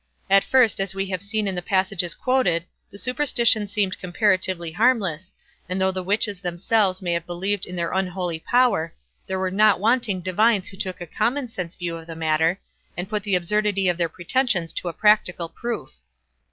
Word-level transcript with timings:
At 0.31 0.43
first, 0.43 0.79
as 0.79 0.95
we 0.95 1.05
have 1.11 1.21
seen 1.21 1.47
in 1.47 1.53
the 1.53 1.61
passages 1.61 2.15
quoted, 2.15 2.65
the 2.89 2.97
superstition 2.97 3.67
seemed 3.67 3.99
comparatively 3.99 4.71
harmless, 4.71 5.35
and 5.69 5.79
though 5.79 5.91
the 5.91 6.01
witches 6.01 6.41
themselves 6.41 7.03
may 7.03 7.13
have 7.13 7.27
believed 7.27 7.67
in 7.67 7.75
their 7.75 7.91
unholy 7.93 8.39
power, 8.39 8.95
there 9.27 9.37
were 9.37 9.51
not 9.51 9.79
wanting 9.79 10.19
divines 10.21 10.69
who 10.69 10.77
took 10.77 11.01
a 11.01 11.05
common 11.05 11.49
sense 11.49 11.75
view 11.75 11.97
of 11.97 12.07
the 12.07 12.15
matter, 12.15 12.59
and 12.97 13.09
put 13.09 13.21
the 13.21 13.35
absurdity 13.35 13.87
of 13.87 13.97
their 13.99 14.09
pretensions 14.09 14.73
to 14.73 14.87
a 14.87 14.93
practical 14.93 15.49
proof. 15.49 15.97